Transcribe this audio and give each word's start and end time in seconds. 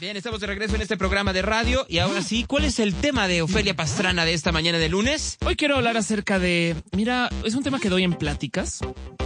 Bien, 0.00 0.16
estamos 0.16 0.40
de 0.40 0.46
regreso 0.46 0.74
en 0.74 0.82
este 0.82 0.96
programa 0.96 1.32
de 1.32 1.42
radio 1.42 1.86
y 1.88 1.98
ahora 1.98 2.20
sí, 2.22 2.44
¿cuál 2.46 2.64
es 2.64 2.78
el 2.78 2.94
tema 2.94 3.26
de 3.28 3.42
Ofelia 3.42 3.74
Pastrana 3.74 4.24
de 4.24 4.34
esta 4.34 4.52
mañana 4.52 4.78
de 4.78 4.88
lunes? 4.88 5.38
Hoy 5.44 5.56
quiero 5.56 5.76
hablar 5.76 5.96
acerca 5.96 6.38
de, 6.38 6.76
mira, 6.92 7.30
es 7.44 7.54
un 7.54 7.62
tema 7.62 7.78
que 7.80 7.88
doy 7.88 8.02
en 8.04 8.12
pláticas. 8.14 8.80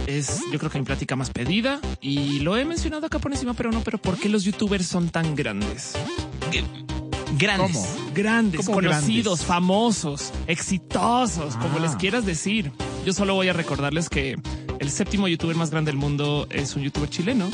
Es, 0.07 0.41
yo 0.51 0.59
creo 0.59 0.71
que 0.71 0.79
mi 0.79 0.85
plática 0.85 1.15
más 1.15 1.31
pedida 1.31 1.79
y 2.01 2.39
lo 2.39 2.57
he 2.57 2.63
mencionado 2.65 3.05
acá 3.07 3.19
por 3.19 3.31
encima, 3.31 3.53
pero 3.55 3.71
no, 3.71 3.81
pero 3.81 3.97
¿por 3.97 4.17
qué 4.17 4.29
los 4.29 4.43
youtubers 4.43 4.85
son 4.85 5.09
tan 5.09 5.35
grandes? 5.35 5.93
Grandes. 7.37 7.71
¿Cómo? 7.73 8.11
Grandes, 8.13 8.65
¿Cómo 8.65 8.75
conocidos, 8.75 9.39
grandes? 9.39 9.45
famosos, 9.45 10.31
exitosos, 10.47 11.55
como 11.57 11.77
Ah. 11.77 11.81
les 11.81 11.95
quieras 11.97 12.25
decir. 12.25 12.71
Yo 13.05 13.13
solo 13.13 13.33
voy 13.35 13.49
a 13.49 13.53
recordarles 13.53 14.09
que 14.09 14.35
el 14.85 14.91
séptimo 14.91 15.27
youtuber 15.27 15.55
más 15.55 15.71
grande 15.71 15.89
del 15.91 15.97
mundo 15.99 16.47
es 16.51 16.75
un 16.75 16.83
youtuber 16.83 17.09
chileno. 17.09 17.49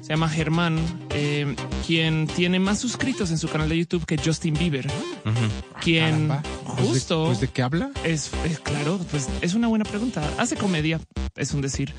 Se 0.00 0.10
llama 0.10 0.28
Germán, 0.28 0.78
eh, 1.10 1.56
quien 1.84 2.28
tiene 2.28 2.60
más 2.60 2.78
suscritos 2.78 3.30
en 3.32 3.38
su 3.38 3.48
canal 3.48 3.68
de 3.68 3.76
YouTube 3.78 4.06
que 4.06 4.16
Justin 4.16 4.54
Bieber. 4.54 4.86
Quien 5.80 6.28
Caramba. 6.28 6.42
Pues 6.64 6.76
de- 6.76 6.82
justo 6.86 7.24
Pues 7.26 7.40
de, 7.40 7.48
qué 7.48 7.62
habla? 7.62 7.90
es, 8.04 8.30
es 8.44 8.60
claro, 8.60 9.00
pues 9.10 9.28
es 9.40 9.54
una 9.54 9.66
buena 9.66 9.84
pregunta. 9.84 10.22
Hace 10.38 10.54
comedia, 10.56 11.00
es 11.36 11.52
un 11.52 11.62
decir, 11.62 11.92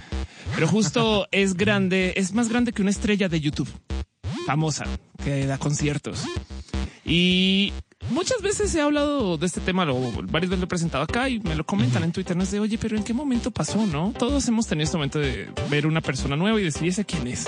pero 0.56 0.66
justo 0.68 1.28
es 1.32 1.56
grande, 1.56 2.14
es 2.16 2.34
más 2.34 2.48
grande 2.48 2.72
que 2.72 2.82
una 2.82 2.92
estrella 2.92 3.28
de 3.28 3.42
YouTube, 3.42 3.70
famosa, 4.46 4.86
que 5.24 5.46
da 5.46 5.58
conciertos. 5.58 6.24
Y 7.06 7.74
muchas 8.12 8.42
veces 8.42 8.74
he 8.76 8.82
hablado 8.82 9.38
de 9.38 9.46
este 9.46 9.62
tema, 9.62 9.86
lo, 9.86 10.00
varias 10.24 10.50
veces 10.50 10.60
lo 10.60 10.66
he 10.66 10.68
presentado 10.68 11.04
acá 11.04 11.30
y 11.30 11.40
me 11.40 11.56
lo 11.56 11.66
comentan 11.66 12.04
en 12.04 12.12
Twitter. 12.12 12.36
No 12.36 12.44
es 12.44 12.52
de 12.52 12.60
oye, 12.60 12.78
pero 12.78 12.98
en 12.98 13.04
qué 13.04 13.14
momento 13.14 13.52
pasó? 13.52 13.86
No 13.86 14.14
todos 14.18 14.48
hemos 14.48 14.68
tenido 14.68 14.86
este 14.86 14.98
momento 14.98 15.20
de 15.20 15.50
ver 15.70 15.88
una 15.88 16.02
persona 16.02 16.36
nueva 16.36 16.60
y 16.60 16.64
decir, 16.64 16.86
¿y 16.86 16.90
ese 16.90 17.06
quién 17.06 17.28
es? 17.28 17.46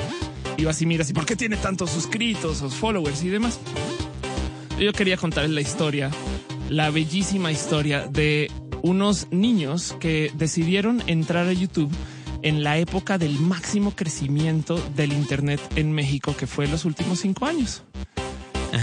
Y 0.57 0.65
vas 0.65 0.81
y 0.81 0.85
miras, 0.85 1.09
¿y 1.09 1.13
por 1.13 1.25
qué 1.25 1.35
tiene 1.35 1.57
tantos 1.57 1.91
suscritos 1.91 2.61
o 2.61 2.69
followers 2.69 3.23
y 3.23 3.29
demás? 3.29 3.59
Yo 4.79 4.93
quería 4.93 5.17
contarles 5.17 5.51
la 5.51 5.61
historia, 5.61 6.11
la 6.69 6.89
bellísima 6.89 7.51
historia 7.51 8.07
de 8.07 8.49
unos 8.81 9.27
niños 9.31 9.95
que 9.99 10.31
decidieron 10.35 11.03
entrar 11.07 11.47
a 11.47 11.53
YouTube 11.53 11.91
en 12.43 12.63
la 12.63 12.77
época 12.77 13.17
del 13.17 13.39
máximo 13.39 13.91
crecimiento 13.95 14.79
del 14.95 15.13
Internet 15.13 15.61
en 15.75 15.91
México, 15.91 16.35
que 16.35 16.47
fue 16.47 16.67
los 16.67 16.85
últimos 16.85 17.19
cinco 17.19 17.45
años. 17.45 17.83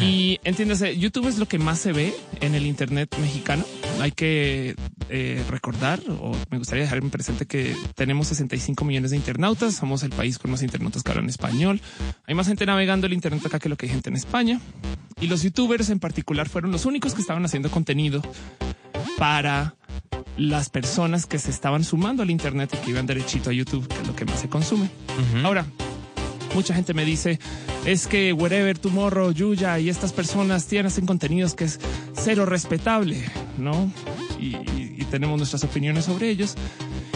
Y 0.01 0.39
entiéndase, 0.45 0.99
YouTube 0.99 1.29
es 1.29 1.39
lo 1.39 1.47
que 1.47 1.59
más 1.59 1.79
se 1.79 1.93
ve 1.93 2.15
en 2.41 2.55
el 2.55 2.67
Internet 2.67 3.15
mexicano. 3.21 3.65
Hay 4.01 4.13
que 4.13 4.77
eh, 5.09 5.43
recordar, 5.49 6.01
o 6.21 6.37
me 6.51 6.59
gustaría 6.59 6.85
dejar 6.85 6.99
en 6.99 7.11
presente 7.11 7.47
que 7.47 7.75
tenemos 7.95 8.29
65 8.29 8.85
millones 8.85 9.11
de 9.11 9.17
internautas. 9.17 9.75
Somos 9.75 10.03
el 10.03 10.11
país 10.11 10.39
con 10.39 10.51
más 10.51 10.63
internautas 10.63 11.03
que 11.03 11.11
hablan 11.11 11.29
español. 11.29 11.81
Hay 12.27 12.35
más 12.35 12.47
gente 12.47 12.67
navegando 12.67 13.07
el 13.07 13.13
Internet 13.13 13.45
acá 13.47 13.59
que 13.59 13.69
lo 13.69 13.77
que 13.77 13.87
hay 13.87 13.93
gente 13.93 14.11
en 14.11 14.17
España. 14.17 14.61
Y 15.21 15.27
los 15.27 15.43
youtubers 15.43 15.91
en 15.91 15.99
particular 15.99 16.49
fueron 16.49 16.71
los 16.71 16.85
únicos 16.85 17.15
que 17.15 17.21
estaban 17.21 17.45
haciendo 17.45 17.71
contenido 17.71 18.23
para 19.17 19.75
las 20.37 20.71
personas 20.71 21.27
que 21.27 21.39
se 21.39 21.51
estaban 21.51 21.83
sumando 21.83 22.23
al 22.23 22.31
Internet 22.31 22.71
y 22.75 22.77
que 22.85 22.91
iban 22.91 23.07
derechito 23.07 23.51
a 23.51 23.53
YouTube, 23.53 23.87
que 23.89 24.01
es 24.01 24.07
lo 24.07 24.15
que 24.15 24.25
más 24.25 24.41
se 24.41 24.49
consume. 24.49 24.89
Ahora, 25.43 25.67
mucha 26.55 26.75
gente 26.75 26.95
me 26.95 27.05
dice 27.05 27.39
es 27.85 28.07
que 28.07 28.33
Wherever 28.33 28.79
Tomorrow, 28.79 29.33
Yuya 29.33 29.79
y 29.79 29.89
estas 29.89 30.13
personas 30.13 30.67
tienen 30.67 31.07
contenidos 31.07 31.55
que 31.55 31.65
es 31.65 31.79
cero 32.15 32.47
respetable, 32.47 33.25
¿no? 33.57 33.91
Y 34.41 35.05
tenemos 35.11 35.39
nuestras 35.39 35.65
opiniones 35.65 36.05
sobre 36.05 36.31
ellos. 36.31 36.55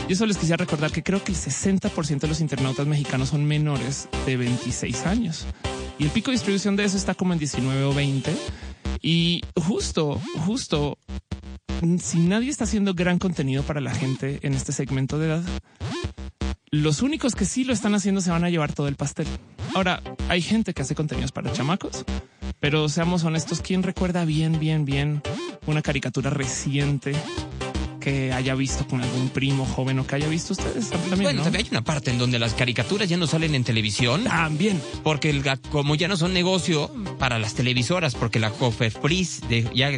Yo 0.08 0.16
solo 0.16 0.28
les 0.28 0.36
quisiera 0.36 0.56
recordar 0.56 0.90
que 0.90 1.02
creo 1.02 1.22
que 1.22 1.32
el 1.32 1.38
60% 1.38 2.20
de 2.20 2.28
los 2.28 2.40
internautas 2.40 2.86
mexicanos 2.86 3.30
son 3.30 3.44
menores 3.44 4.08
de 4.26 4.36
26 4.36 5.06
años. 5.06 5.46
Y 5.98 6.04
el 6.04 6.10
pico 6.10 6.30
de 6.30 6.36
distribución 6.36 6.76
de 6.76 6.84
eso 6.84 6.96
está 6.96 7.14
como 7.14 7.32
en 7.32 7.38
19 7.38 7.84
o 7.84 7.94
20. 7.94 8.34
Y 9.00 9.42
justo, 9.56 10.20
justo, 10.46 10.98
si 12.00 12.18
nadie 12.18 12.50
está 12.50 12.64
haciendo 12.64 12.94
gran 12.94 13.18
contenido 13.18 13.62
para 13.62 13.80
la 13.80 13.94
gente 13.94 14.40
en 14.42 14.54
este 14.54 14.72
segmento 14.72 15.18
de 15.18 15.26
edad, 15.28 15.42
los 16.72 17.02
únicos 17.02 17.34
que 17.34 17.44
sí 17.44 17.64
lo 17.64 17.74
están 17.74 17.94
haciendo 17.94 18.22
se 18.22 18.30
van 18.30 18.44
a 18.44 18.50
llevar 18.50 18.72
todo 18.72 18.88
el 18.88 18.96
pastel. 18.96 19.26
Ahora, 19.74 20.02
hay 20.28 20.40
gente 20.40 20.72
que 20.72 20.80
hace 20.80 20.94
contenidos 20.94 21.30
para 21.30 21.52
chamacos, 21.52 22.04
pero 22.60 22.88
seamos 22.88 23.24
honestos, 23.24 23.60
¿quién 23.60 23.82
recuerda 23.82 24.24
bien, 24.24 24.58
bien, 24.58 24.86
bien 24.86 25.22
una 25.66 25.82
caricatura 25.82 26.30
reciente 26.30 27.14
que 28.00 28.32
haya 28.32 28.54
visto 28.54 28.86
con 28.88 29.02
algún 29.02 29.28
primo 29.28 29.66
joven 29.66 29.98
o 29.98 30.06
que 30.06 30.16
haya 30.16 30.28
visto 30.28 30.54
ustedes 30.54 30.88
también? 30.88 31.22
Bueno, 31.22 31.38
¿no? 31.38 31.44
también 31.44 31.66
hay 31.66 31.70
una 31.70 31.84
parte 31.84 32.10
en 32.10 32.18
donde 32.18 32.38
las 32.38 32.54
caricaturas 32.54 33.06
ya 33.06 33.18
no 33.18 33.26
salen 33.26 33.54
en 33.54 33.64
televisión. 33.64 34.24
También. 34.24 34.80
Porque 35.04 35.28
el, 35.28 35.44
como 35.70 35.94
ya 35.94 36.08
no 36.08 36.16
son 36.16 36.32
negocio 36.32 36.90
para 37.18 37.38
las 37.38 37.54
televisoras, 37.54 38.14
porque 38.14 38.40
la 38.40 38.50
Cofepris, 38.50 39.42
de, 39.46 39.70
ya, 39.74 39.90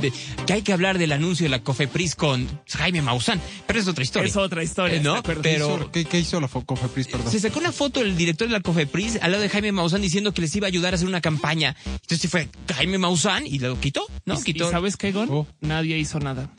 de- 0.00 0.12
que 0.46 0.52
hay 0.52 0.62
que 0.62 0.72
hablar 0.72 0.98
del 0.98 1.12
anuncio 1.12 1.44
de 1.44 1.50
la 1.50 1.62
Cofepris 1.62 2.14
con 2.14 2.46
Jaime 2.68 3.02
Maussan, 3.02 3.40
pero 3.66 3.78
es 3.80 3.88
otra 3.88 4.04
historia. 4.04 4.28
Es 4.28 4.36
otra 4.36 4.62
historia, 4.62 4.96
Eh, 4.96 5.00
¿no? 5.00 5.22
Pero 5.22 5.90
¿Qué, 5.92 6.04
qué 6.04 6.18
hizo 6.20 6.40
la 6.40 6.48
Cofepris? 6.48 7.08
Perdón. 7.08 7.30
se 7.32 7.40
sacó 7.40 7.58
una 7.58 7.72
foto 7.72 8.00
del 8.00 8.16
director 8.16 8.46
de 8.48 8.52
la 8.52 8.60
Cofepris 8.60 9.18
al 9.22 9.32
lado 9.32 9.42
de 9.42 9.48
Jaime 9.48 9.72
Maussan 9.72 10.02
diciendo 10.02 10.32
que 10.32 10.42
les 10.42 10.54
iba 10.56 10.66
a 10.66 10.68
ayudar 10.68 10.94
a 10.94 10.96
hacer 10.96 11.08
una 11.08 11.20
campaña. 11.20 11.76
Entonces 11.86 12.30
fue 12.30 12.48
Jaime 12.74 12.98
Maussan 12.98 13.46
y 13.46 13.58
lo 13.58 13.78
quitó, 13.80 14.06
¿no? 14.24 14.38
¿Y- 14.38 14.42
Quitó. 14.42 14.68
¿Y 14.68 14.70
sabes 14.70 14.96
qué, 14.96 15.12
Gon? 15.12 15.28
Oh. 15.30 15.46
Nadie 15.60 15.98
hizo 15.98 16.18
nada. 16.20 16.50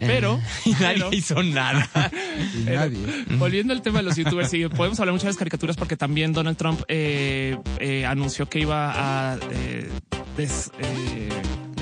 Pero, 0.00 0.40
Y 0.64 0.72
nadie 0.72 0.94
pero- 0.94 1.12
hizo 1.12 1.42
nada. 1.42 1.88
Y 2.54 2.64
Pero, 2.64 2.80
nadie. 2.80 2.98
Volviendo 3.38 3.72
al 3.72 3.80
tema 3.82 3.98
de 4.00 4.04
los 4.04 4.16
youtubers, 4.16 4.50
sí, 4.50 4.66
podemos 4.68 4.98
hablar 5.00 5.12
muchas 5.14 5.34
de 5.34 5.38
caricaturas 5.38 5.76
porque 5.76 5.96
también 5.96 6.32
Donald 6.32 6.56
Trump 6.56 6.80
eh, 6.88 7.56
eh, 7.78 8.04
anunció 8.04 8.48
que 8.48 8.58
iba 8.60 9.32
a, 9.32 9.38
eh, 9.52 9.88
des- 10.36 10.70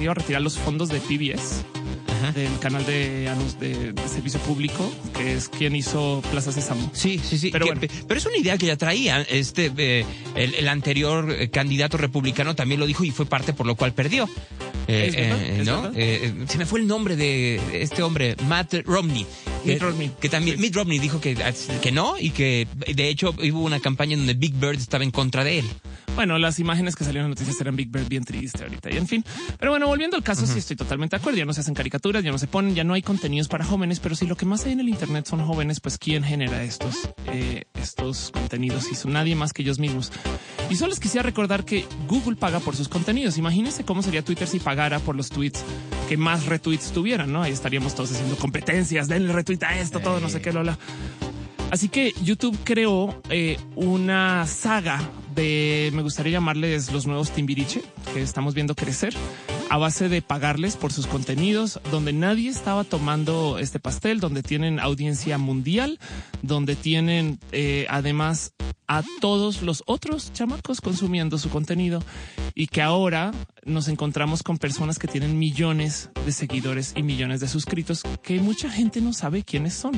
iba 0.03 0.13
a 0.13 0.15
retirar 0.15 0.43
los 0.43 0.59
fondos 0.59 0.89
de 0.89 1.01
PBS, 1.01 1.65
Ajá. 2.09 2.33
del 2.33 2.59
canal 2.59 2.85
de, 2.87 3.29
anun- 3.29 3.59
de- 3.59 3.93
de 3.93 4.09
servicio 4.09 4.39
público, 4.41 4.93
que 5.17 5.35
es 5.35 5.49
quien 5.49 5.75
hizo 5.77 6.23
Plaza 6.31 6.53
Sésamo. 6.53 6.91
Sí, 6.95 7.19
sí, 7.23 7.39
sí. 7.39 7.51
Pero 7.51 7.67
Que- 7.67 7.73
bueno. 7.75 7.89
pero 8.07 8.19
es 8.19 8.27
una 8.27 8.37
idea 8.37 8.57
que 8.59 8.67
ya 8.67 8.77
traía. 8.77 9.23
Este, 9.23 9.73
eh, 9.77 10.05
el, 10.35 10.55
el 10.55 10.69
anterior 10.69 11.31
eh, 11.31 11.51
candidato 11.51 11.97
republicano 11.97 12.55
también 12.55 12.81
lo 12.81 12.87
dijo 12.87 13.05
y 13.05 13.11
fue 13.11 13.27
parte 13.27 13.53
por 13.53 13.67
lo 13.67 13.75
cual 13.77 13.93
perdió. 13.93 14.29
Eh, 14.89 16.45
se 16.49 16.59
me 16.59 16.67
fue 16.67 16.81
el 16.81 16.87
nombre 16.87 17.17
de 17.17 17.61
este 17.83 18.03
hombre, 18.03 18.37
Matt 18.49 18.75
Romney. 18.85 19.27
Mitt 19.65 19.81
Romney. 19.81 20.11
que 20.21 20.29
también 20.29 20.57
Sí. 20.57 20.63
Mitt 20.63 20.75
Romney 20.75 20.99
dijo 20.99 21.21
que, 21.21 21.37
que 21.81 21.93
no 21.93 22.19
y 22.19 22.31
que 22.31 22.67
de 22.95 23.09
hecho 23.09 23.31
hubo 23.31 23.61
una 23.61 23.79
campaña 23.79 24.15
en 24.15 24.21
donde 24.21 24.35
Big 24.35 24.55
Bird 24.55 24.77
estaba 24.79 25.05
en 25.05 25.13
contra 25.13 25.45
de 25.45 25.61
él. 25.61 25.65
Bueno, 26.15 26.39
las 26.39 26.59
imágenes 26.59 26.95
que 26.95 27.05
salieron 27.05 27.27
en 27.27 27.31
noticias 27.31 27.59
eran 27.61 27.75
Big 27.75 27.89
Bird 27.89 28.07
bien 28.07 28.25
triste 28.25 28.63
ahorita 28.63 28.91
y 28.93 28.99
en 28.99 29.09
fin. 29.09 29.25
Pero 29.59 29.71
bueno, 29.71 29.87
volviendo 29.87 30.17
al 30.17 30.23
caso, 30.23 30.47
sí 30.47 30.59
estoy 30.59 30.77
totalmente 30.77 31.17
de 31.17 31.21
acuerdo. 31.21 31.39
Ya 31.39 31.47
no 31.47 31.55
se 31.55 31.61
hacen 31.61 31.75
caricaturas, 31.75 32.23
ya 32.23 32.31
no 32.31 32.39
se 32.39 32.47
ponen, 32.47 32.75
ya 32.75 32.85
no 32.85 32.93
hay 32.93 33.03
contenidos 33.03 33.49
para 33.49 33.65
jóvenes, 33.65 33.99
pero 33.99 34.15
si 34.15 34.27
lo 34.27 34.37
que 34.37 34.45
más 34.45 34.65
hay 34.67 34.73
en 34.73 34.81
el 34.81 34.89
Internet 34.89 35.27
son 35.27 35.45
jóvenes, 35.45 35.81
pues 35.81 35.97
¿quién 35.97 36.23
genera 36.23 36.63
estos, 36.63 37.09
eh, 37.27 37.65
estos 37.75 38.31
contenidos? 38.31 38.91
Y 38.93 38.95
son 38.95 39.15
nadie 39.15 39.35
más 39.35 39.53
que 39.53 39.63
ellos 39.63 39.79
mismos. 39.79 40.13
Y 40.69 40.77
solo 40.77 40.91
les 40.91 41.01
quisiera 41.01 41.23
recordar 41.23 41.65
que 41.65 41.87
Google 42.09 42.37
paga 42.37 42.61
por 42.61 42.77
sus 42.77 42.89
contenidos. 42.89 43.39
Imagínense 43.39 43.85
cómo 43.85 44.03
sería 44.03 44.23
Twitter 44.23 44.47
si 44.47 44.59
pagara 44.59 44.99
por 44.99 45.17
los 45.17 45.31
tweets 45.31 45.65
que 46.09 46.17
más 46.19 46.47
retweets 46.47 46.93
tuvieran, 46.93 47.33
¿no? 47.33 47.43
Ahí 47.43 47.53
estaríamos 47.53 47.95
todos 47.95 48.13
haciendo 48.13 48.37
competencias, 48.37 49.09
denle 49.09 49.33
retweet 49.33 49.63
a 49.63 49.79
esto, 49.79 50.01
todo, 50.01 50.21
no 50.21 50.29
sé 50.29 50.43
qué, 50.43 50.53
Lola. 50.53 50.79
Así 51.71 51.89
que 51.89 52.13
YouTube 52.23 52.59
creó 52.65 53.23
eh, 53.31 53.59
una 53.77 54.47
saga 54.47 55.01
de, 55.35 55.91
me 55.93 56.03
gustaría 56.03 56.33
llamarles 56.33 56.93
los 56.93 57.07
nuevos 57.07 57.31
Timbiriche, 57.31 57.83
que 58.13 58.23
estamos 58.23 58.55
viendo 58.55 58.75
crecer 58.75 59.15
a 59.71 59.79
base 59.79 60.09
de 60.09 60.21
pagarles 60.21 60.77
por 60.77 60.93
sus 60.93 61.07
contenidos, 61.07 61.81
donde 61.91 62.13
nadie 62.13 62.51
estaba 62.51 62.85
tomando 62.85 63.59
este 63.59 63.81
pastel, 63.81 64.21
donde 64.21 64.43
tienen 64.43 64.79
audiencia 64.79 65.39
mundial, 65.39 65.99
donde 66.43 66.77
tienen 66.77 67.39
eh, 67.53 67.87
además 67.89 68.53
a 68.89 69.03
todos 69.21 69.63
los 69.63 69.83
otros 69.87 70.33
chamacos 70.33 70.81
consumiendo 70.81 71.39
su 71.39 71.49
contenido 71.49 72.03
y 72.55 72.67
que 72.67 72.83
ahora 72.83 73.33
nos 73.65 73.89
encontramos 73.89 74.43
con 74.43 74.59
personas 74.59 74.99
que 74.99 75.07
tienen 75.09 75.39
millones 75.39 76.11
de 76.27 76.33
seguidores 76.33 76.93
y 76.97 77.03
millones 77.03 77.41
de 77.41 77.49
suscritos 77.49 78.03
que 78.23 78.41
mucha 78.41 78.69
gente 78.71 79.01
no 79.01 79.13
sabe 79.13 79.45
quiénes 79.45 79.75
son. 79.75 79.93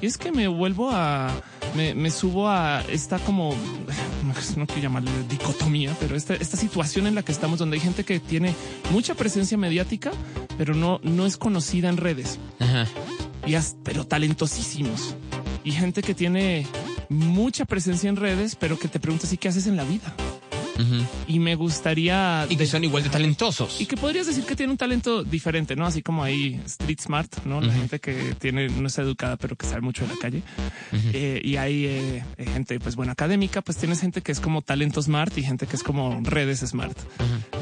Y 0.00 0.06
es 0.06 0.18
que 0.18 0.30
me 0.30 0.46
vuelvo 0.46 0.90
a, 0.92 1.32
me, 1.76 1.94
me 1.94 2.10
subo 2.10 2.48
a 2.48 2.82
esta 2.90 3.18
como, 3.18 3.54
no 4.56 4.66
quiero 4.66 4.82
llamarle 4.82 5.10
dicotomía, 5.28 5.96
pero 5.98 6.14
esta, 6.14 6.34
esta 6.34 6.56
situación 6.56 7.06
en 7.06 7.14
la 7.14 7.22
que 7.22 7.32
estamos 7.32 7.58
donde 7.58 7.76
hay 7.76 7.80
gente 7.82 8.04
que 8.04 8.20
tiene 8.20 8.54
mucha 8.92 9.14
presencia 9.14 9.56
mediática, 9.58 10.12
pero 10.56 10.74
no, 10.74 11.00
no 11.02 11.26
es 11.26 11.36
conocida 11.36 11.88
en 11.88 11.96
redes. 11.96 12.38
Y 13.46 13.54
as- 13.54 13.76
pero 13.82 14.06
talentosísimos. 14.06 15.14
Y 15.64 15.72
gente 15.72 16.02
que 16.02 16.14
tiene 16.14 16.66
mucha 17.08 17.64
presencia 17.64 18.08
en 18.08 18.16
redes, 18.16 18.56
pero 18.56 18.78
que 18.78 18.88
te 18.88 19.00
preguntas, 19.00 19.32
¿y 19.32 19.38
qué 19.38 19.48
haces 19.48 19.66
en 19.66 19.76
la 19.76 19.84
vida? 19.84 20.14
Y 21.26 21.40
me 21.40 21.54
gustaría... 21.54 22.46
Y 22.48 22.56
que 22.56 22.66
son 22.66 22.84
igual 22.84 23.02
de 23.02 23.10
talentosos. 23.10 23.80
y 23.80 23.86
que 23.86 23.96
podrías 23.96 24.26
decir 24.26 24.44
que 24.44 24.54
tiene 24.54 24.72
un 24.72 24.78
talento 24.78 25.24
diferente, 25.24 25.76
¿no? 25.76 25.86
Así 25.86 26.02
como 26.02 26.22
hay 26.22 26.60
street 26.66 27.00
smart, 27.00 27.44
¿no? 27.44 27.60
La 27.60 27.72
gente 27.72 27.98
que 27.98 28.34
tiene, 28.38 28.68
no 28.68 28.86
está 28.86 29.02
educada, 29.02 29.36
pero 29.36 29.56
que 29.56 29.66
sabe 29.66 29.80
mucho 29.80 30.06
de 30.06 30.14
la 30.14 30.20
calle. 30.20 30.42
Eh, 31.12 31.40
y 31.44 31.56
hay 31.56 31.86
eh, 31.86 32.24
eh, 32.36 32.46
gente, 32.46 32.78
pues 32.78 32.96
buena 32.96 33.12
académica, 33.12 33.60
pues 33.62 33.76
tienes 33.76 34.00
gente 34.00 34.22
que 34.22 34.32
es 34.32 34.40
como 34.40 34.62
talento 34.62 35.02
smart 35.02 35.36
y 35.36 35.42
gente 35.42 35.66
que 35.66 35.76
es 35.76 35.82
como 35.82 36.20
redes 36.22 36.60
smart. 36.60 36.96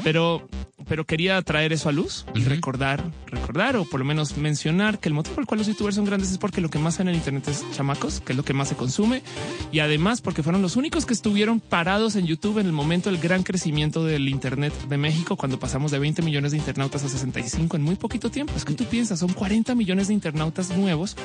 Pero, 0.03 0.47
pero 0.87 1.05
quería 1.05 1.41
traer 1.41 1.73
eso 1.73 1.89
a 1.89 1.91
luz 1.91 2.25
y 2.33 2.43
recordar, 2.43 3.03
recordar 3.27 3.75
o 3.77 3.85
por 3.85 3.99
lo 3.99 4.05
menos 4.05 4.37
mencionar 4.37 4.99
que 4.99 5.09
el 5.09 5.13
motivo 5.13 5.35
por 5.35 5.43
el 5.43 5.47
cual 5.47 5.59
los 5.59 5.67
youtubers 5.67 5.95
son 5.95 6.05
grandes 6.05 6.31
es 6.31 6.37
porque 6.37 6.61
lo 6.61 6.69
que 6.69 6.79
más 6.79 6.97
ven 6.97 7.07
en 7.07 7.15
el 7.15 7.19
internet 7.19 7.47
es 7.47 7.65
chamacos, 7.71 8.21
que 8.21 8.33
es 8.33 8.37
lo 8.37 8.43
que 8.43 8.53
más 8.53 8.69
se 8.69 8.75
consume 8.75 9.21
y 9.71 9.79
además 9.79 10.21
porque 10.21 10.43
fueron 10.43 10.61
los 10.61 10.75
únicos 10.75 11.05
que 11.05 11.13
estuvieron 11.13 11.59
parados 11.59 12.15
en 12.15 12.25
YouTube 12.25 12.59
en 12.59 12.65
el 12.65 12.73
momento 12.73 13.09
del 13.09 13.19
gran 13.19 13.43
crecimiento 13.43 14.05
del 14.05 14.29
internet 14.29 14.73
de 14.87 14.97
México 14.97 15.35
cuando 15.35 15.59
pasamos 15.59 15.91
de 15.91 15.99
20 15.99 16.21
millones 16.21 16.51
de 16.51 16.57
internautas 16.57 17.03
a 17.03 17.09
65 17.09 17.77
en 17.77 17.83
muy 17.83 17.95
poquito 17.95 18.29
tiempo. 18.29 18.53
Es 18.55 18.65
que 18.65 18.73
tú 18.73 18.85
piensas, 18.85 19.19
son 19.19 19.33
40 19.33 19.75
millones 19.75 20.07
de 20.07 20.13
internautas 20.13 20.75
nuevos 20.75 21.15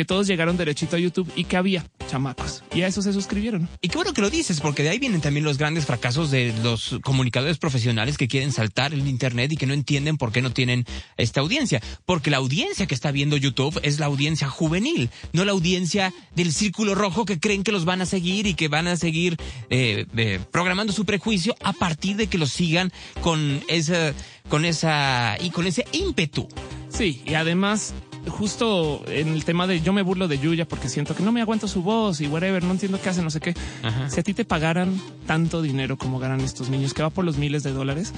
que 0.00 0.06
todos 0.06 0.26
llegaron 0.26 0.56
derechito 0.56 0.96
a 0.96 0.98
YouTube 0.98 1.30
y 1.36 1.44
que 1.44 1.58
había 1.58 1.84
chamacos 2.10 2.64
y 2.74 2.80
a 2.80 2.86
eso 2.86 3.02
se 3.02 3.12
suscribieron. 3.12 3.68
Y 3.82 3.90
qué 3.90 3.98
bueno 3.98 4.14
que 4.14 4.22
lo 4.22 4.30
dices, 4.30 4.58
porque 4.62 4.82
de 4.82 4.88
ahí 4.88 4.98
vienen 4.98 5.20
también 5.20 5.44
los 5.44 5.58
grandes 5.58 5.84
fracasos 5.84 6.30
de 6.30 6.54
los 6.62 6.98
comunicadores 7.04 7.58
profesionales 7.58 8.16
que 8.16 8.26
quieren 8.26 8.50
saltar 8.50 8.94
el 8.94 9.06
Internet 9.06 9.52
y 9.52 9.58
que 9.58 9.66
no 9.66 9.74
entienden 9.74 10.16
por 10.16 10.32
qué 10.32 10.40
no 10.40 10.54
tienen 10.54 10.86
esta 11.18 11.42
audiencia. 11.42 11.82
Porque 12.06 12.30
la 12.30 12.38
audiencia 12.38 12.86
que 12.86 12.94
está 12.94 13.10
viendo 13.10 13.36
YouTube 13.36 13.78
es 13.82 14.00
la 14.00 14.06
audiencia 14.06 14.48
juvenil, 14.48 15.10
no 15.34 15.44
la 15.44 15.52
audiencia 15.52 16.14
del 16.34 16.54
círculo 16.54 16.94
rojo 16.94 17.26
que 17.26 17.38
creen 17.38 17.62
que 17.62 17.70
los 17.70 17.84
van 17.84 18.00
a 18.00 18.06
seguir 18.06 18.46
y 18.46 18.54
que 18.54 18.68
van 18.68 18.86
a 18.86 18.96
seguir 18.96 19.36
eh, 19.68 20.06
eh, 20.16 20.40
programando 20.50 20.94
su 20.94 21.04
prejuicio 21.04 21.54
a 21.62 21.74
partir 21.74 22.16
de 22.16 22.26
que 22.26 22.38
los 22.38 22.52
sigan 22.52 22.90
con 23.20 23.62
esa, 23.68 24.14
con 24.48 24.64
esa 24.64 25.36
y 25.38 25.50
con 25.50 25.66
ese 25.66 25.84
ímpetu. 25.92 26.48
Sí, 26.88 27.22
y 27.26 27.34
además, 27.34 27.92
justo 28.28 29.02
en 29.06 29.28
el 29.28 29.44
tema 29.44 29.66
de 29.66 29.80
yo 29.80 29.92
me 29.92 30.02
burlo 30.02 30.28
de 30.28 30.38
Yuya 30.38 30.66
porque 30.66 30.88
siento 30.88 31.14
que 31.14 31.22
no 31.22 31.32
me 31.32 31.40
aguanto 31.40 31.68
su 31.68 31.82
voz 31.82 32.20
y 32.20 32.26
whatever, 32.26 32.62
no 32.62 32.72
entiendo 32.72 33.00
qué 33.00 33.08
hace, 33.08 33.22
no 33.22 33.30
sé 33.30 33.40
qué. 33.40 33.54
Ajá. 33.82 34.10
Si 34.10 34.20
a 34.20 34.22
ti 34.22 34.34
te 34.34 34.44
pagaran 34.44 35.00
tanto 35.26 35.62
dinero 35.62 35.96
como 35.96 36.18
ganan 36.18 36.40
estos 36.40 36.68
niños, 36.68 36.94
que 36.94 37.02
va 37.02 37.10
por 37.10 37.24
los 37.24 37.38
miles 37.38 37.62
de 37.62 37.72
dólares 37.72 38.12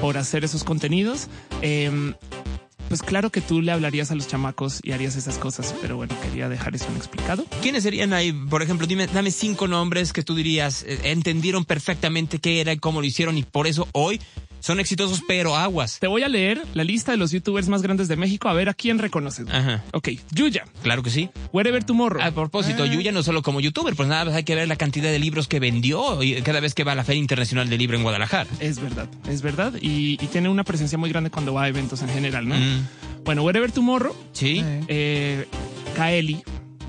por 0.00 0.18
hacer 0.18 0.44
esos 0.44 0.64
contenidos, 0.64 1.28
em, 1.62 2.14
pues 2.88 3.02
claro 3.02 3.30
que 3.30 3.40
tú 3.40 3.62
le 3.62 3.72
hablarías 3.72 4.10
a 4.10 4.14
los 4.14 4.28
chamacos 4.28 4.80
y 4.82 4.92
harías 4.92 5.16
esas 5.16 5.38
cosas, 5.38 5.74
pero 5.80 5.96
bueno, 5.96 6.14
quería 6.22 6.48
dejar 6.48 6.74
eso 6.74 6.86
explicado. 6.96 7.44
¿Quiénes 7.62 7.82
serían 7.82 8.12
ahí? 8.12 8.32
Por 8.32 8.62
ejemplo, 8.62 8.86
dime, 8.86 9.06
dame 9.06 9.30
cinco 9.30 9.66
nombres 9.68 10.12
que 10.12 10.22
tú 10.22 10.34
dirías, 10.34 10.84
eh, 10.86 10.98
entendieron 11.04 11.64
perfectamente 11.64 12.38
qué 12.38 12.60
era 12.60 12.72
y 12.72 12.78
cómo 12.78 13.00
lo 13.00 13.06
hicieron 13.06 13.38
y 13.38 13.42
por 13.42 13.66
eso 13.66 13.88
hoy 13.92 14.20
son 14.64 14.80
exitosos, 14.80 15.22
pero 15.28 15.54
aguas. 15.56 15.98
Te 16.00 16.06
voy 16.06 16.22
a 16.22 16.28
leer 16.28 16.62
la 16.72 16.84
lista 16.84 17.12
de 17.12 17.18
los 17.18 17.32
youtubers 17.32 17.68
más 17.68 17.82
grandes 17.82 18.08
de 18.08 18.16
México 18.16 18.48
a 18.48 18.54
ver 18.54 18.70
a 18.70 18.72
quién 18.74 18.98
reconoces. 18.98 19.46
Ajá. 19.50 19.84
Ok, 19.92 20.08
Yuya, 20.32 20.64
Claro 20.82 21.02
que 21.02 21.10
sí. 21.10 21.28
Wherever 21.52 21.84
Tomorrow. 21.84 22.22
A 22.22 22.30
propósito, 22.30 22.86
Yuya 22.86 23.12
no 23.12 23.22
solo 23.22 23.42
como 23.42 23.60
youtuber, 23.60 23.94
pues 23.94 24.08
nada 24.08 24.24
más 24.24 24.32
hay 24.34 24.44
que 24.44 24.54
ver 24.54 24.66
la 24.66 24.76
cantidad 24.76 25.10
de 25.10 25.18
libros 25.18 25.48
que 25.48 25.60
vendió 25.60 26.22
y 26.22 26.40
cada 26.40 26.60
vez 26.60 26.72
que 26.72 26.82
va 26.82 26.92
a 26.92 26.94
la 26.94 27.04
Feria 27.04 27.20
Internacional 27.20 27.68
del 27.68 27.78
Libro 27.78 27.98
en 27.98 28.04
Guadalajara. 28.04 28.48
Es 28.58 28.80
verdad, 28.80 29.06
es 29.28 29.42
verdad. 29.42 29.74
Y, 29.82 30.12
y 30.18 30.26
tiene 30.28 30.48
una 30.48 30.64
presencia 30.64 30.96
muy 30.96 31.10
grande 31.10 31.28
cuando 31.28 31.52
va 31.52 31.64
a 31.64 31.68
eventos 31.68 32.00
en 32.00 32.08
general, 32.08 32.48
¿no? 32.48 32.54
Mm, 32.54 32.86
Bueno, 33.24 33.42
Wherever 33.42 33.70
Tomorrow, 33.70 34.16
sí. 34.32 34.62
Eh, 34.64 34.84
eh, 34.88 35.46
Kaeli, 35.94 36.42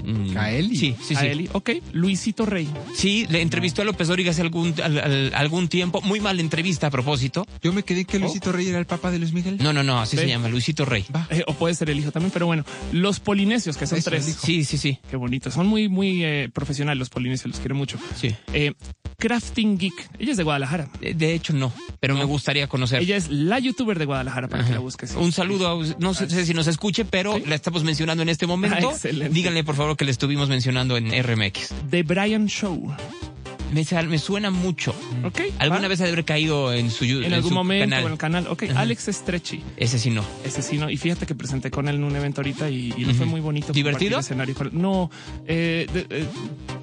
Mm, 0.06 0.34
Kaeli. 0.34 0.76
Sí, 0.76 0.96
sí, 1.00 1.08
sí. 1.10 1.16
Kaeli, 1.16 1.50
ok, 1.54 1.70
Luisito 1.94 2.46
Rey. 2.46 2.68
Sí, 2.94 3.26
le 3.30 3.42
entrevistó 3.42 3.82
a 3.82 3.86
López 3.86 4.08
Dóriga 4.08 4.32
hace 4.32 4.42
algún, 4.42 4.74
al- 4.84 5.00
al- 5.00 5.32
algún 5.36 5.68
tiempo. 5.68 6.02
Muy 6.02 6.20
mala 6.20 6.42
entrevista 6.42 6.88
a 6.88 6.92
propósito. 6.92 7.46
Yo 7.62 7.74
me 7.74 7.84
quedé 7.84 8.06
que 8.06 8.20
Luisito 8.20 8.52
Rey 8.52 8.68
era 8.68 8.80
el 8.80 8.86
papá 8.86 9.12
de 9.12 9.20
Luis 9.20 9.34
Miguel. 9.34 9.58
No, 9.62 9.74
no, 9.74 9.84
no, 9.84 10.00
así 10.00 10.18
se 10.18 10.28
llama, 10.28 10.48
Luisito 10.50 10.86
Rey. 10.86 11.06
Va. 11.16 11.28
Eh, 11.30 11.44
o 11.48 11.54
puede 11.54 11.76
ser 11.76 11.90
el 11.90 12.00
hijo 12.00 12.12
también, 12.12 12.32
pero 12.32 12.46
bueno, 12.46 12.64
los 12.92 13.20
polinesios, 13.20 13.78
que 13.78 13.88
son 13.88 13.98
Eso, 14.00 14.10
tres. 14.10 14.26
Sí, 14.42 14.64
sí, 14.64 14.78
sí. 14.78 15.00
Qué 15.10 15.16
bonito. 15.18 15.50
Son 15.52 15.68
muy, 15.68 15.90
muy 15.90 16.24
eh, 16.24 16.50
profesionales 16.54 17.00
los 17.00 17.10
polinesios, 17.10 17.48
los 17.52 17.60
quiero 17.60 17.76
mucho. 17.76 17.98
sí. 18.16 18.36
Eh, 18.54 18.74
Crafting 19.18 19.78
Geek. 19.78 20.10
Ella 20.20 20.32
es 20.32 20.38
de 20.38 20.44
Guadalajara. 20.44 20.90
De, 21.00 21.14
de 21.14 21.34
hecho, 21.34 21.54
no, 21.54 21.72
pero 22.02 22.16
me 22.16 22.26
gustaría 22.26 22.68
conocer. 22.68 23.02
Ella 23.02 23.16
es 23.16 23.30
la 23.30 23.60
youtuber 23.60 23.98
de 23.98 24.04
Guadalajara 24.06 24.50
para 24.50 24.66
que 24.66 24.74
la 24.74 24.80
busques. 24.80 25.16
Un 25.16 25.32
saludo, 25.32 25.70
a- 25.70 25.96
no 26.00 26.14
sé, 26.14 26.30
sé 26.30 26.46
si 26.46 26.54
nos 26.54 26.68
escuche, 26.68 27.06
pero 27.06 27.36
Sí. 27.38 27.44
la 27.48 27.56
estamos 27.56 27.84
mencionando 27.86 28.24
en 28.24 28.30
este 28.30 28.46
momento. 28.46 28.90
Ah, 28.90 28.92
excelente. 28.94 29.34
Díganle, 29.34 29.64
por 29.64 29.76
favor, 29.76 29.95
que 29.96 30.06
le 30.06 30.12
estuvimos 30.12 30.50
mencionando 30.50 30.98
en 30.98 31.12
RMX. 31.12 31.74
The 31.90 32.04
Brian 32.04 32.48
Show. 32.48 32.94
Me, 33.74 33.84
suena 34.20 34.52
mucho. 34.52 34.96
Ok. 35.24 35.42
Alguna 35.60 35.82
va. 35.82 35.88
vez 35.90 36.00
ha 36.00 36.06
de 36.06 36.12
haber 36.12 36.24
caído 36.24 36.72
en 36.72 36.90
su 36.92 37.04
En 37.04 37.34
algún 37.34 37.50
su 37.50 37.56
momento 37.56 37.84
canal. 37.90 38.06
en 38.06 38.12
el 38.12 38.18
canal. 38.18 38.48
Ok. 38.48 38.64
Alex 38.76 39.10
Stretchy. 39.12 39.62
Ese 39.76 40.00
sí 40.00 40.12
no. 40.12 40.24
Ese 40.46 40.62
sí, 40.62 40.78
¿no? 40.78 40.90
Y 40.90 40.96
fíjate 40.98 41.26
que 41.26 41.36
presenté 41.36 41.72
con 41.72 41.90
él 41.90 41.96
en 41.96 42.04
un 42.06 42.16
evento 42.16 42.40
ahorita 42.42 42.70
y, 42.70 42.92
fue 43.18 43.26
muy 43.26 43.42
bonito. 43.42 43.74
¿Divertido? 43.74 44.20
escenario. 44.20 44.56
No, 44.72 45.10
eh, 45.48 45.88
de- 45.92 46.06
eh, 46.10 46.26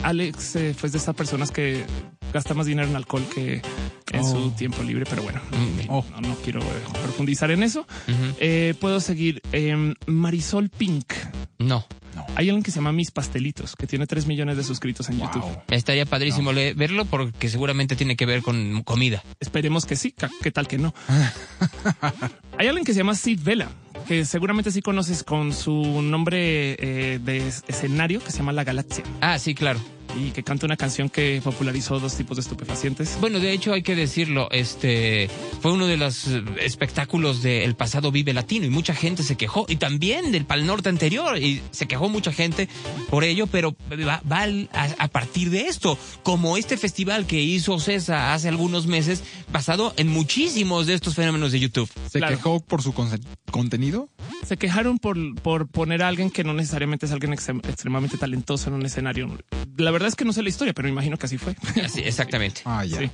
Alex 0.03 0.57
eh, 0.57 0.75
fue 0.77 0.91
de 0.91 0.99
estas 0.99 1.15
personas 1.15 1.51
que 1.51 1.85
gasta 2.33 2.53
más 2.53 2.67
dinero 2.67 2.89
en 2.89 2.97
alcohol 2.97 3.25
que 3.35 3.63
en 4.13 4.21
Oh. 4.21 4.31
su 4.31 4.51
tiempo 4.51 4.83
libre, 4.83 5.07
pero 5.09 5.23
bueno, 5.23 5.41
Mm. 5.53 5.89
Oh. 5.89 6.05
no, 6.11 6.29
no 6.29 6.35
quiero 6.45 6.61
profundizar 7.03 7.51
en 7.53 7.63
eso. 7.63 7.87
Puedo 8.81 9.01
seguir. 9.01 9.41
em, 9.53 9.95
Marisol 10.07 10.69
Pink. 10.69 11.13
No. 11.59 11.87
Hay 12.35 12.49
alguien 12.49 12.63
que 12.63 12.71
se 12.71 12.77
llama 12.77 12.93
Mis 12.93 13.11
Pastelitos, 13.11 13.77
que 13.77 13.87
tiene 13.87 14.07
3 14.07 14.27
millones 14.27 14.57
de 14.57 14.65
suscritos 14.65 15.09
en 15.11 15.19
YouTube. 15.21 15.45
Estaría 15.71 16.07
padrísimo 16.07 16.53
verlo 16.55 17.05
porque 17.05 17.49
seguramente 17.51 17.95
tiene 17.95 18.17
que 18.17 18.25
ver 18.27 18.43
con 18.43 18.83
comida. 18.85 19.23
Esperemos 19.39 19.85
que 19.85 19.97
sí. 19.97 20.15
¿Qué 20.43 20.51
tal 20.51 20.67
que 20.67 20.79
no? 20.79 20.95
Hay 22.59 22.69
alguien 22.69 22.85
que 22.85 22.93
se 22.93 22.99
llama 22.99 23.15
Sid 23.15 23.41
Vela, 23.43 23.69
que 24.09 24.25
seguramente 24.25 24.71
sí 24.71 24.81
conoces 24.83 25.23
con 25.25 25.53
su 25.53 26.01
nombre 26.03 26.77
eh, 26.79 27.19
de 27.23 27.49
es- 27.49 27.65
escenario 27.69 28.23
que 28.25 28.31
se 28.31 28.39
llama 28.39 28.53
La 28.53 28.65
Galaxia 28.65 29.05
Ah, 29.21 29.39
sí, 29.39 29.55
claro. 29.55 29.81
Y 30.19 30.31
que 30.31 30.43
canta 30.43 30.67
una 30.67 30.77
canción 30.77 31.09
que 31.09 31.41
popularizó 31.43 31.99
dos 32.01 32.15
tipos 32.17 32.37
de 32.37 32.43
estupefacientes. 32.43 33.17
Bueno, 33.21 33.41
de 33.41 33.53
hecho 33.53 33.73
hay 33.73 33.83
que 33.83 33.95
decirlo, 33.95 34.49
este 34.51 35.31
fue 35.61 35.73
uno 35.73 35.87
de 35.87 35.97
los 35.97 36.27
espectáculos 36.61 37.43
del 37.43 37.75
pasado 37.75 38.11
Vive 38.13 38.33
Latino 38.33 38.67
y 38.67 38.71
mucha 38.71 38.95
gente 38.95 39.23
se 39.23 39.37
quejó 39.37 39.67
y 39.69 39.77
también 39.77 40.33
del 40.33 40.45
Pal 40.45 40.67
Norte 40.67 40.89
anterior 40.89 41.39
y 41.39 41.63
se 41.71 41.87
quejó 41.87 42.09
mucha 42.09 42.33
gente 42.33 42.69
por 43.11 43.25
ello, 43.25 43.47
pero 43.47 43.75
va, 44.09 44.23
a, 44.31 44.85
a 44.99 45.09
partir 45.09 45.51
de 45.51 45.63
esto, 45.69 45.99
como 46.23 46.57
este 46.57 46.77
festival 46.77 47.27
que 47.27 47.41
hizo 47.41 47.79
César 47.79 48.33
hace 48.35 48.49
algunos 48.49 48.87
meses, 48.87 49.23
basado 49.53 49.93
en 49.97 50.09
muchísimos 50.09 50.87
de 50.87 50.95
estos 50.95 51.15
fenómenos 51.15 51.53
de 51.53 51.61
YouTube. 51.61 51.89
¿Se 52.11 52.19
Claro. 52.19 52.37
quejó 52.37 52.61
por 52.61 52.83
su 52.83 52.93
contenido? 53.51 54.09
Se 54.47 54.57
quejaron 54.57 54.99
por, 54.99 55.17
por 55.41 55.69
poner 55.69 56.03
a 56.03 56.09
alguien 56.09 56.31
que 56.31 56.45
no 56.45 56.53
necesariamente 56.53 57.07
es 57.07 57.13
alguien 57.13 57.33
extrem- 57.33 57.67
extremadamente 57.69 58.19
talentoso 58.19 58.69
en 58.69 58.75
un 58.75 58.85
escenario. 58.85 59.39
La 59.77 59.91
verdad 59.91 60.09
es 60.09 60.17
que 60.17 60.25
no 60.25 60.33
sé 60.33 60.43
la 60.43 60.49
historia, 60.49 60.75
pero 60.75 60.87
me 60.87 60.93
imagino 60.93 61.17
que 61.17 61.27
así 61.27 61.39
fue. 61.39 61.55
Así, 61.85 62.01
exactamente. 62.01 62.63
Ah, 62.65 62.85
ya. 62.85 62.99
Sí. 62.99 63.11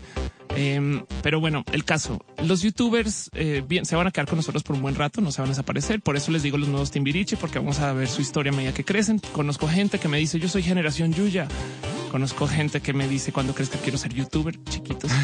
Em, 0.57 1.05
pero 1.23 1.39
bueno, 1.41 1.63
el 1.73 1.85
caso, 1.85 2.25
los 2.45 2.63
youtubers 2.63 3.31
eh, 3.35 3.63
bien, 3.67 3.85
se 3.85 3.95
van 3.95 4.07
a 4.07 4.11
quedar 4.11 4.27
con 4.27 4.37
nosotros 4.37 4.63
por 4.63 4.75
un 4.75 4.83
buen 4.83 4.95
rato, 4.95 5.21
no 5.21 5.31
se 5.31 5.41
van 5.43 5.49
a 5.51 5.53
desaparecer. 5.53 6.01
Por 6.01 6.17
eso 6.17 6.33
les 6.33 6.43
digo 6.43 6.57
los 6.59 6.69
nuevos 6.69 6.91
Timbiriche, 6.91 7.37
porque 7.37 7.59
vamos 7.59 7.79
a 7.81 7.93
ver 7.93 8.09
su 8.09 8.23
historia 8.23 8.51
a 8.51 8.57
medida 8.57 8.73
que 8.73 8.85
crecen. 8.85 9.21
Conozco 9.33 9.69
gente 9.69 9.99
que 9.99 10.09
me 10.09 10.19
dice, 10.19 10.41
yo 10.41 10.49
soy 10.49 10.63
generación 10.63 11.13
Yuya. 11.13 11.47
Conozco 12.11 12.49
gente 12.49 12.81
que 12.81 12.93
me 12.93 13.07
dice, 13.07 13.33
cuando 13.33 13.55
crees 13.55 13.69
que 13.71 13.79
quiero 13.79 13.99
ser 13.99 14.15
youtuber? 14.15 14.59
Chiquitos. 14.65 15.11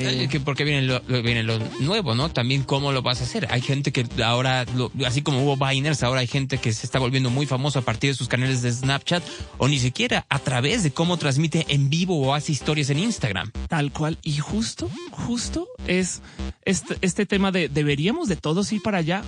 Eh, 0.00 0.28
que 0.30 0.38
porque 0.38 0.64
viene 0.64 0.82
lo, 0.82 1.02
lo- 1.08 1.22
viene 1.22 1.42
lo 1.42 1.58
nuevo, 1.80 2.14
¿no? 2.14 2.28
También 2.30 2.62
cómo 2.62 2.92
lo 2.92 3.02
vas 3.02 3.20
a 3.20 3.24
hacer. 3.24 3.48
Hay 3.50 3.60
gente 3.62 3.90
que 3.90 4.06
ahora, 4.22 4.64
lo- 4.76 4.92
así 5.06 5.22
como 5.22 5.42
hubo 5.42 5.56
Biners, 5.56 6.02
ahora 6.02 6.20
hay 6.20 6.26
gente 6.26 6.58
que 6.58 6.72
se 6.72 6.86
está 6.86 6.98
volviendo 6.98 7.30
muy 7.30 7.46
famoso 7.46 7.78
a 7.78 7.82
partir 7.82 8.10
de 8.10 8.14
sus 8.16 8.28
canales 8.28 8.62
de 8.62 8.70
Snapchat 8.70 9.22
o 9.56 9.66
ni 9.66 9.78
siquiera 9.78 10.26
a 10.28 10.38
través 10.38 10.82
de 10.82 10.90
cómo 10.92 11.16
transmite 11.16 11.64
en 11.68 11.88
vivo 11.90 12.20
o 12.20 12.34
hace 12.34 12.52
historias 12.52 12.90
en 12.90 12.98
Instagram. 12.98 13.50
Tal 13.68 13.90
cual. 13.92 14.18
Y 14.22 14.36
justo, 14.38 14.88
justo 15.10 15.66
es 15.86 16.20
este, 16.64 16.96
este 17.00 17.26
tema 17.26 17.50
de 17.50 17.68
deberíamos 17.68 18.28
de 18.28 18.36
todos 18.36 18.70
ir 18.72 18.82
para 18.82 18.98
allá 18.98 19.22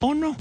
o 0.00 0.14
no. 0.14 0.36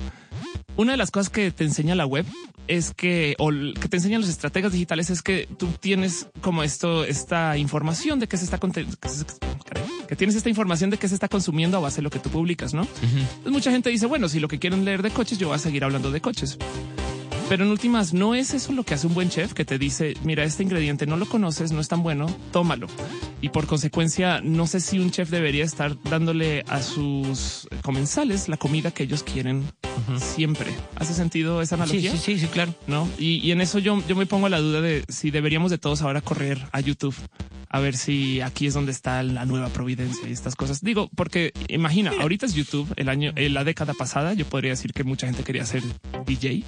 Una 0.79 0.93
de 0.93 0.97
las 0.97 1.11
cosas 1.11 1.29
que 1.29 1.51
te 1.51 1.65
enseña 1.65 1.93
la 1.93 2.05
web 2.05 2.25
es 2.69 2.93
que, 2.93 3.35
o 3.37 3.49
que 3.49 3.89
te 3.89 3.97
enseñan 3.97 4.21
los 4.21 4.29
estrategas 4.29 4.71
digitales 4.71 5.09
es 5.09 5.21
que 5.21 5.45
tú 5.57 5.67
tienes 5.77 6.27
como 6.39 6.63
esto, 6.63 7.03
esta 7.03 7.57
información 7.57 8.17
de 8.21 8.29
que 8.29 8.37
se 8.37 8.45
está 8.45 8.59
que, 8.59 10.15
tienes 10.15 10.37
esta 10.37 10.47
información 10.47 10.89
de 10.89 10.95
que 10.95 11.09
se 11.09 11.15
está 11.15 11.27
consumiendo 11.27 11.75
a 11.75 11.81
base 11.81 11.97
de 11.97 12.03
lo 12.03 12.09
que 12.09 12.19
tú 12.19 12.29
publicas, 12.29 12.73
¿no? 12.73 12.87
Entonces 13.01 13.51
mucha 13.51 13.71
gente 13.71 13.89
dice, 13.89 14.05
bueno, 14.05 14.29
si 14.29 14.39
lo 14.39 14.47
que 14.47 14.57
quieren 14.57 14.85
leer 14.85 15.01
de 15.01 15.11
coches, 15.11 15.37
yo 15.37 15.47
voy 15.47 15.57
a 15.57 15.59
seguir 15.59 15.83
hablando 15.83 16.11
de 16.11 16.21
coches. 16.21 16.57
Pero 17.49 17.65
en 17.65 17.71
últimas, 17.71 18.13
no 18.13 18.35
es 18.35 18.53
eso 18.53 18.73
lo 18.73 18.83
que 18.83 18.93
hace 18.93 19.07
un 19.07 19.15
buen 19.15 19.29
chef 19.29 19.53
que 19.53 19.65
te 19.65 19.79
dice, 19.79 20.13
mira, 20.23 20.43
este 20.43 20.61
ingrediente 20.61 21.07
no 21.07 21.17
lo 21.17 21.25
conoces, 21.25 21.71
no 21.71 21.81
es 21.81 21.87
tan 21.87 22.03
bueno, 22.03 22.27
tómalo. 22.51 22.85
Y 23.41 23.49
por 23.49 23.65
consecuencia, 23.65 24.39
no 24.41 24.67
sé 24.67 24.79
si 24.79 24.99
un 24.99 25.09
chef 25.09 25.31
debería 25.31 25.65
estar 25.65 25.97
dándole 26.03 26.63
a 26.67 26.83
sus 26.83 27.67
comensales 27.81 28.49
la 28.49 28.57
comida 28.57 28.91
que 28.91 29.01
ellos 29.03 29.23
quieren 29.23 29.63
siempre. 30.19 30.75
¿Hace 30.95 31.15
sentido 31.15 31.63
esa 31.63 31.73
analogía? 31.73 32.11
sí, 32.11 32.17
sí, 32.19 32.37
sí, 32.37 32.45
claro. 32.47 32.75
¿no? 32.85 33.09
Y, 33.17 33.37
y 33.37 33.51
en 33.51 33.61
eso 33.61 33.79
yo, 33.79 33.99
yo 34.07 34.15
me 34.15 34.27
pongo 34.27 34.47
la 34.47 34.59
duda 34.59 34.81
de 34.81 35.03
si 35.09 35.31
deberíamos 35.31 35.71
de 35.71 35.79
todos 35.79 36.03
ahora 36.03 36.21
correr 36.21 36.67
a 36.71 36.81
YouTube 36.81 37.15
a 37.69 37.79
ver 37.79 37.95
si 37.95 38.41
aquí 38.41 38.65
es 38.65 38.73
donde 38.73 38.91
está 38.91 39.21
la 39.23 39.45
nueva 39.45 39.69
providencia 39.69 40.27
y 40.27 40.31
estas 40.31 40.55
cosas. 40.55 40.81
Digo, 40.81 41.09
porque 41.15 41.53
imagina, 41.67 42.11
ahorita 42.19 42.47
es 42.47 42.53
YouTube, 42.55 42.91
el 42.95 43.09
año, 43.09 43.31
en 43.35 43.53
la 43.53 43.63
década 43.63 43.93
pasada, 43.93 44.33
yo 44.33 44.45
podría 44.45 44.71
decir 44.71 44.91
que 44.91 45.03
mucha 45.03 45.27
gente 45.27 45.43
quería 45.43 45.65
ser 45.65 45.83
DJ 46.25 46.63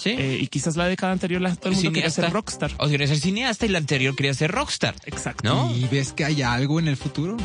Sí. 0.00 0.10
eh, 0.16 0.38
y 0.40 0.46
quizás 0.46 0.76
la 0.76 0.86
década 0.86 1.12
anterior 1.12 1.40
la- 1.42 1.54
todo 1.54 1.68
el 1.70 1.74
mundo 1.76 1.92
quería 1.92 2.08
ser 2.10 2.30
rockstar. 2.32 2.72
O 2.78 2.88
quería 2.88 3.06
ser 3.06 3.18
cineasta 3.18 3.66
y 3.66 3.68
la 3.68 3.78
anterior 3.78 4.16
quería 4.16 4.32
ser 4.32 4.50
rockstar. 4.50 4.94
Exacto. 5.04 5.42
¿No? 5.46 5.74
¿Y 5.76 5.84
ves 5.88 6.12
que 6.14 6.24
hay 6.24 6.40
algo 6.42 6.78
en 6.80 6.88
el 6.88 6.96
futuro 6.96 7.36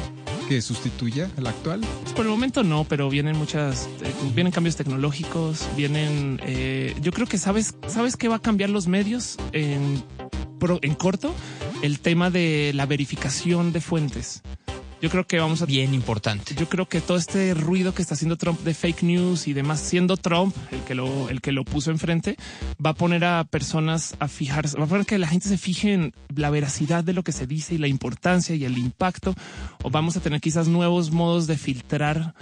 que 0.47 0.62
sustituya 0.62 1.29
al 1.38 1.47
actual? 1.47 1.81
Pues 2.03 2.13
Por 2.13 2.25
el 2.25 2.31
momento 2.31 2.63
no, 2.63 2.85
pero 2.85 3.09
vienen 3.09 3.35
muchas, 3.38 3.89
eh, 4.03 4.13
vienen 4.33 4.53
cambios 4.53 4.75
tecnológicos, 4.77 5.67
vienen, 5.75 6.39
eh, 6.45 6.95
yo 7.01 7.12
creo 7.12 7.27
que 7.27 7.38
sabes, 7.38 7.75
sabes 7.88 8.15
que 8.15 8.27
va 8.29 8.35
a 8.38 8.41
cambiar 8.41 8.69
los 8.69 8.88
medios 8.88 9.35
en, 9.51 10.01
pro- 10.59 10.79
en 10.81 10.95
corto, 10.95 11.33
el 11.81 12.00
tema 12.00 12.29
de 12.29 12.71
la 12.74 12.85
verificación 12.85 13.74
de 13.74 13.81
fuentes. 13.81 14.41
Yo 15.01 15.09
creo 15.09 15.25
que 15.25 15.39
vamos 15.39 15.61
a 15.61 15.65
Bien 15.65 15.93
importante. 15.93 16.55
yo 16.55 16.69
creo 16.69 16.87
que 16.87 17.01
todo 17.01 17.17
este 17.17 17.53
ruido 17.53 17.93
que 17.93 18.01
está 18.01 18.13
haciendo 18.13 18.37
Trump 18.37 18.61
de 18.61 18.73
fake 18.73 19.03
news 19.03 19.47
y 19.47 19.53
demás, 19.53 19.79
siendo 19.79 20.15
Trump 20.15 20.55
el 20.71 20.81
que 20.81 20.95
lo, 20.95 21.29
el 21.29 21.41
que 21.41 21.51
lo 21.51 21.65
puso 21.65 21.91
enfrente, 21.91 22.37
va 22.83 22.91
a 22.91 22.93
poner 22.93 23.25
a 23.25 23.43
personas 23.43 24.15
a 24.19 24.27
fijarse, 24.27 24.77
va 24.77 24.85
a 24.85 24.87
poner 24.87 25.05
que 25.05 25.17
la 25.17 25.27
gente 25.27 25.49
se 25.49 25.57
fije 25.57 25.93
en 25.93 26.13
la 26.35 26.49
veracidad 26.49 27.03
de 27.03 27.13
lo 27.13 27.23
que 27.23 27.31
se 27.31 27.47
dice 27.47 27.75
y 27.75 27.77
la 27.77 27.87
importancia 27.87 28.55
y 28.55 28.63
el 28.63 28.77
impacto. 28.77 29.33
O 29.83 29.89
vamos 29.89 30.17
a 30.17 30.19
tener 30.19 30.39
quizás 30.39 30.67
nuevos 30.67 31.11
modos 31.11 31.47
de 31.47 31.57
filtrar 31.57 32.33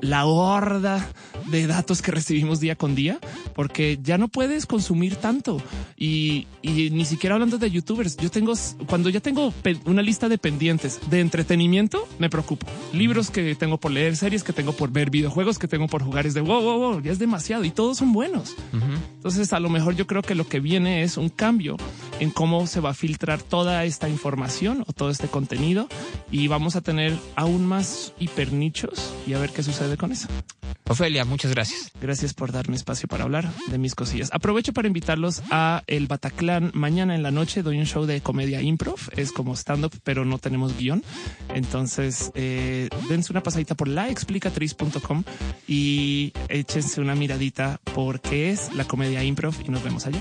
la 0.00 0.26
horda 0.26 1.06
de 1.50 1.66
datos 1.66 2.02
que 2.02 2.12
recibimos 2.12 2.60
día 2.60 2.76
con 2.76 2.94
día, 2.94 3.18
porque 3.54 3.98
ya 4.02 4.16
no 4.18 4.28
puedes 4.28 4.66
consumir 4.66 5.16
tanto. 5.16 5.62
Y, 5.96 6.46
y 6.62 6.90
ni 6.90 7.04
siquiera 7.04 7.34
hablando 7.34 7.58
de 7.58 7.70
youtubers, 7.70 8.16
yo 8.16 8.30
tengo, 8.30 8.54
cuando 8.86 9.10
ya 9.10 9.20
tengo 9.20 9.52
una 9.86 10.02
lista 10.02 10.28
de 10.28 10.38
pendientes 10.38 11.00
de 11.10 11.20
entretenimiento, 11.20 11.89
me 12.18 12.30
preocupo. 12.30 12.66
Libros 12.92 13.30
que 13.30 13.54
tengo 13.54 13.78
por 13.78 13.90
leer, 13.90 14.16
series 14.16 14.42
que 14.42 14.52
tengo 14.52 14.72
por 14.72 14.90
ver, 14.90 15.10
videojuegos 15.10 15.58
que 15.58 15.68
tengo 15.68 15.88
por 15.88 16.02
jugar, 16.02 16.26
es 16.26 16.34
de 16.34 16.40
wow, 16.40 16.62
wow, 16.62 16.78
wow, 16.78 17.02
ya 17.02 17.12
es 17.12 17.18
demasiado 17.18 17.64
y 17.64 17.70
todos 17.70 17.98
son 17.98 18.12
buenos. 18.12 18.56
Entonces, 19.16 19.52
a 19.52 19.60
lo 19.60 19.68
mejor 19.68 19.96
yo 19.96 20.06
creo 20.06 20.22
que 20.22 20.34
lo 20.34 20.46
que 20.46 20.60
viene 20.60 21.02
es 21.02 21.16
un 21.16 21.28
cambio 21.28 21.76
en 22.18 22.30
cómo 22.30 22.66
se 22.66 22.80
va 22.80 22.90
a 22.90 22.94
filtrar 22.94 23.42
toda 23.42 23.84
esta 23.84 24.08
información 24.08 24.84
o 24.86 24.92
todo 24.92 25.10
este 25.10 25.28
contenido 25.28 25.88
y 26.30 26.48
vamos 26.48 26.76
a 26.76 26.80
tener 26.80 27.16
aún 27.36 27.66
más 27.66 28.12
hipernichos 28.18 29.14
y 29.26 29.34
a 29.34 29.38
ver 29.38 29.50
qué 29.50 29.62
sucede 29.62 29.96
con 29.96 30.12
eso. 30.12 30.28
Ofelia, 30.90 31.24
muchas 31.24 31.52
gracias. 31.52 31.92
Gracias 32.02 32.34
por 32.34 32.50
darme 32.50 32.74
espacio 32.74 33.06
para 33.06 33.22
hablar 33.22 33.48
de 33.68 33.78
mis 33.78 33.94
cosillas. 33.94 34.28
Aprovecho 34.32 34.72
para 34.72 34.88
invitarlos 34.88 35.40
a 35.52 35.84
el 35.86 36.08
Bataclan 36.08 36.72
mañana 36.74 37.14
en 37.14 37.22
la 37.22 37.30
noche. 37.30 37.62
Doy 37.62 37.78
un 37.78 37.86
show 37.86 38.06
de 38.06 38.20
comedia 38.22 38.60
improv. 38.60 38.98
Es 39.16 39.30
como 39.30 39.54
stand 39.54 39.84
up, 39.84 39.92
pero 40.02 40.24
no 40.24 40.40
tenemos 40.40 40.76
guion. 40.76 41.04
Entonces, 41.54 42.32
eh, 42.34 42.88
dense 43.08 43.32
una 43.32 43.40
pasadita 43.40 43.76
por 43.76 43.86
laexplicatriz.com 43.86 45.22
y 45.68 46.32
échense 46.48 47.00
una 47.00 47.14
miradita 47.14 47.80
por 47.94 48.20
qué 48.20 48.50
es 48.50 48.74
la 48.74 48.84
comedia 48.84 49.22
improv 49.22 49.54
y 49.64 49.68
nos 49.68 49.84
vemos 49.84 50.06
allá. 50.06 50.20